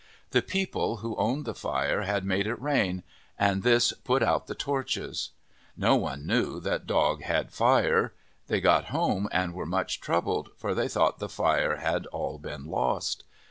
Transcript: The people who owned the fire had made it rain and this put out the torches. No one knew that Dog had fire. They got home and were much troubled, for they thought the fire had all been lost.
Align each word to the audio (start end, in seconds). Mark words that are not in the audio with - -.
The 0.31 0.41
people 0.41 0.95
who 0.97 1.15
owned 1.17 1.45
the 1.45 1.53
fire 1.53 2.01
had 2.01 2.25
made 2.25 2.47
it 2.47 2.59
rain 2.59 3.03
and 3.37 3.61
this 3.61 3.93
put 3.93 4.23
out 4.23 4.47
the 4.47 4.55
torches. 4.55 5.29
No 5.77 5.95
one 5.95 6.25
knew 6.25 6.59
that 6.59 6.87
Dog 6.87 7.21
had 7.21 7.51
fire. 7.53 8.11
They 8.47 8.61
got 8.61 8.85
home 8.85 9.29
and 9.31 9.53
were 9.53 9.67
much 9.67 10.01
troubled, 10.01 10.49
for 10.57 10.73
they 10.73 10.87
thought 10.87 11.19
the 11.19 11.29
fire 11.29 11.75
had 11.75 12.07
all 12.07 12.39
been 12.39 12.65
lost. 12.65 13.25